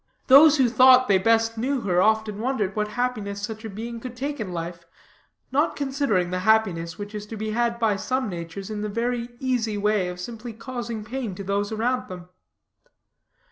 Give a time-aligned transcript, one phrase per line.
[0.25, 4.15] Those who thought they best knew her, often wondered what happiness such a being could
[4.15, 4.83] take in life,
[5.51, 9.29] not considering the happiness which is to be had by some natures in the very
[9.39, 12.29] easy way of simply causing pain to those around them.